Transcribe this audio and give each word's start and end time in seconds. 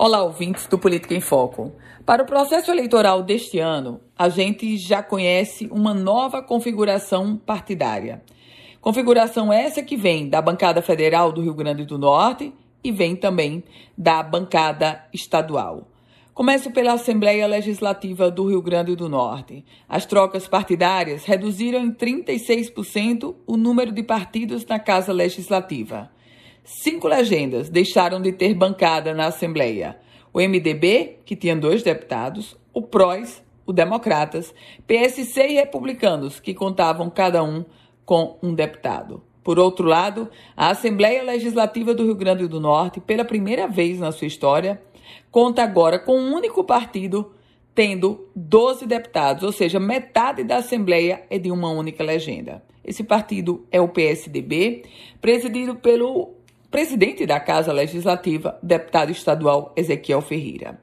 Olá, 0.00 0.22
ouvintes 0.22 0.68
do 0.68 0.78
Política 0.78 1.12
em 1.12 1.20
Foco. 1.20 1.72
Para 2.06 2.22
o 2.22 2.24
processo 2.24 2.70
eleitoral 2.70 3.20
deste 3.20 3.58
ano, 3.58 4.00
a 4.16 4.28
gente 4.28 4.76
já 4.76 5.02
conhece 5.02 5.68
uma 5.72 5.92
nova 5.92 6.40
configuração 6.40 7.36
partidária. 7.36 8.22
Configuração 8.80 9.52
essa 9.52 9.82
que 9.82 9.96
vem 9.96 10.28
da 10.28 10.40
bancada 10.40 10.80
federal 10.80 11.32
do 11.32 11.42
Rio 11.42 11.52
Grande 11.52 11.84
do 11.84 11.98
Norte 11.98 12.54
e 12.84 12.92
vem 12.92 13.16
também 13.16 13.64
da 13.96 14.22
bancada 14.22 15.04
estadual. 15.12 15.88
Começo 16.32 16.70
pela 16.70 16.92
Assembleia 16.92 17.48
Legislativa 17.48 18.30
do 18.30 18.48
Rio 18.48 18.62
Grande 18.62 18.94
do 18.94 19.08
Norte. 19.08 19.64
As 19.88 20.06
trocas 20.06 20.46
partidárias 20.46 21.24
reduziram 21.24 21.80
em 21.80 21.90
36% 21.90 23.34
o 23.44 23.56
número 23.56 23.90
de 23.90 24.04
partidos 24.04 24.64
na 24.64 24.78
Casa 24.78 25.12
Legislativa. 25.12 26.08
Cinco 26.70 27.08
legendas 27.08 27.70
deixaram 27.70 28.20
de 28.20 28.30
ter 28.30 28.52
bancada 28.52 29.14
na 29.14 29.28
Assembleia. 29.28 29.96
O 30.34 30.38
MDB, 30.38 31.20
que 31.24 31.34
tinha 31.34 31.56
dois 31.56 31.82
deputados, 31.82 32.58
o 32.74 32.82
PROS, 32.82 33.42
o 33.64 33.72
Democratas, 33.72 34.54
PSC 34.86 35.48
e 35.48 35.54
Republicanos, 35.54 36.38
que 36.38 36.52
contavam 36.52 37.08
cada 37.08 37.42
um 37.42 37.64
com 38.04 38.36
um 38.42 38.52
deputado. 38.52 39.22
Por 39.42 39.58
outro 39.58 39.88
lado, 39.88 40.28
a 40.54 40.68
Assembleia 40.68 41.22
Legislativa 41.22 41.94
do 41.94 42.04
Rio 42.04 42.14
Grande 42.14 42.46
do 42.46 42.60
Norte, 42.60 43.00
pela 43.00 43.24
primeira 43.24 43.66
vez 43.66 43.98
na 43.98 44.12
sua 44.12 44.26
história, 44.26 44.78
conta 45.30 45.62
agora 45.62 45.98
com 45.98 46.20
um 46.20 46.34
único 46.34 46.62
partido 46.62 47.32
tendo 47.74 48.28
12 48.36 48.84
deputados, 48.84 49.42
ou 49.42 49.52
seja, 49.52 49.80
metade 49.80 50.44
da 50.44 50.58
Assembleia 50.58 51.24
é 51.30 51.38
de 51.38 51.50
uma 51.50 51.70
única 51.70 52.04
legenda. 52.04 52.62
Esse 52.84 53.02
partido 53.02 53.66
é 53.70 53.80
o 53.80 53.88
PSDB, 53.88 54.84
presidido 55.18 55.74
pelo 55.76 56.37
presidente 56.70 57.24
da 57.26 57.40
Casa 57.40 57.72
Legislativa, 57.72 58.58
deputado 58.62 59.10
estadual 59.10 59.72
Ezequiel 59.76 60.20
Ferreira. 60.20 60.80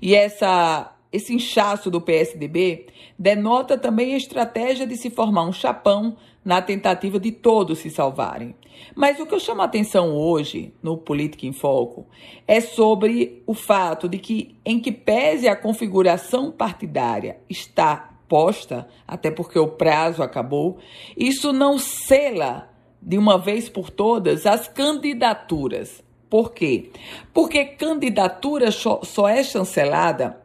E 0.00 0.14
essa 0.14 0.94
esse 1.10 1.34
inchaço 1.34 1.90
do 1.90 2.02
PSDB 2.02 2.86
denota 3.18 3.78
também 3.78 4.12
a 4.12 4.18
estratégia 4.18 4.86
de 4.86 4.94
se 4.96 5.08
formar 5.08 5.44
um 5.44 5.52
chapão 5.52 6.16
na 6.44 6.60
tentativa 6.60 7.18
de 7.18 7.32
todos 7.32 7.78
se 7.78 7.90
salvarem. 7.90 8.54
Mas 8.94 9.18
o 9.18 9.26
que 9.26 9.34
eu 9.34 9.40
chamo 9.40 9.62
a 9.62 9.64
atenção 9.64 10.14
hoje 10.14 10.72
no 10.82 10.96
Política 10.96 11.46
em 11.46 11.52
Foco 11.52 12.06
é 12.46 12.60
sobre 12.60 13.42
o 13.46 13.54
fato 13.54 14.08
de 14.08 14.18
que, 14.18 14.56
em 14.64 14.78
que 14.78 14.92
pese 14.92 15.48
a 15.48 15.56
configuração 15.56 16.52
partidária 16.52 17.38
está 17.48 18.10
posta, 18.28 18.86
até 19.06 19.30
porque 19.30 19.58
o 19.58 19.68
prazo 19.68 20.22
acabou, 20.22 20.78
isso 21.16 21.52
não 21.52 21.78
sela 21.78 22.68
de 23.00 23.16
uma 23.18 23.38
vez 23.38 23.68
por 23.68 23.90
todas 23.90 24.46
as 24.46 24.68
candidaturas. 24.68 26.02
Por 26.28 26.52
quê? 26.52 26.90
Porque 27.32 27.64
candidatura 27.64 28.70
só 28.70 29.28
é 29.28 29.42
chancelada 29.42 30.42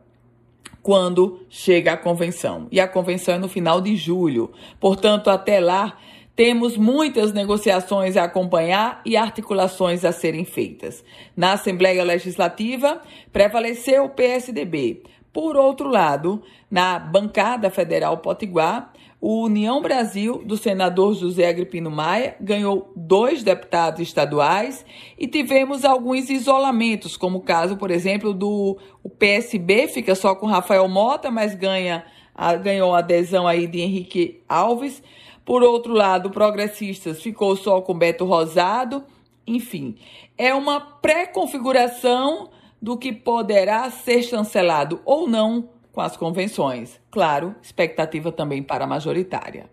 quando 0.81 1.45
chega 1.49 1.93
a 1.93 1.97
convenção. 1.97 2.67
E 2.71 2.79
a 2.79 2.87
convenção 2.87 3.35
é 3.35 3.37
no 3.37 3.49
final 3.49 3.81
de 3.81 3.95
julho. 3.95 4.51
Portanto, 4.79 5.29
até 5.29 5.59
lá, 5.59 5.97
temos 6.35 6.77
muitas 6.77 7.31
negociações 7.31 8.17
a 8.17 8.23
acompanhar 8.23 9.01
e 9.05 9.15
articulações 9.15 10.03
a 10.03 10.11
serem 10.11 10.45
feitas. 10.45 11.03
Na 11.35 11.53
Assembleia 11.53 12.03
Legislativa, 12.03 13.01
prevaleceu 13.31 14.05
o 14.05 14.09
PSDB. 14.09 15.03
Por 15.31 15.55
outro 15.55 15.89
lado, 15.89 16.43
na 16.69 16.99
bancada 16.99 17.69
federal 17.69 18.17
Potiguar, 18.17 18.92
o 19.25 19.45
União 19.45 19.81
Brasil, 19.81 20.43
do 20.43 20.57
senador 20.57 21.13
José 21.13 21.47
Agripino 21.47 21.89
Maia, 21.89 22.35
ganhou 22.41 22.91
dois 22.93 23.41
deputados 23.41 24.01
estaduais 24.01 24.85
e 25.17 25.25
tivemos 25.27 25.85
alguns 25.85 26.29
isolamentos, 26.29 27.15
como 27.15 27.37
o 27.37 27.41
caso, 27.41 27.77
por 27.77 27.89
exemplo, 27.89 28.33
do 28.33 28.77
o 29.01 29.07
PSB, 29.07 29.87
fica 29.87 30.13
só 30.13 30.35
com 30.35 30.45
Rafael 30.45 30.89
Mota, 30.89 31.31
mas 31.31 31.55
ganha, 31.55 32.05
a, 32.35 32.53
ganhou 32.55 32.93
a 32.93 32.97
adesão 32.97 33.47
aí 33.47 33.65
de 33.65 33.79
Henrique 33.79 34.41
Alves. 34.49 35.01
Por 35.45 35.63
outro 35.63 35.93
lado, 35.93 36.29
Progressistas 36.29 37.21
ficou 37.21 37.55
só 37.55 37.79
com 37.79 37.97
Beto 37.97 38.25
Rosado. 38.25 39.05
Enfim, 39.47 39.95
é 40.37 40.53
uma 40.53 40.81
pré-configuração 40.81 42.49
do 42.81 42.97
que 42.97 43.13
poderá 43.13 43.89
ser 43.89 44.21
chancelado 44.21 44.99
ou 45.05 45.29
não 45.29 45.69
com 45.93 46.01
as 46.01 46.17
convenções. 46.17 46.99
Claro, 47.09 47.55
expectativa 47.61 48.31
também 48.31 48.61
para 48.61 48.83
a 48.83 48.87
majoritária. 48.87 49.69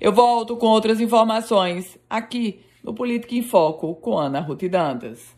Eu 0.00 0.12
volto 0.12 0.56
com 0.56 0.66
outras 0.66 1.00
informações 1.00 1.98
aqui 2.08 2.60
no 2.84 2.94
Política 2.94 3.34
em 3.34 3.42
Foco 3.42 3.96
com 3.96 4.16
Ana 4.16 4.40
Ruth 4.40 4.68
Dantas. 4.68 5.35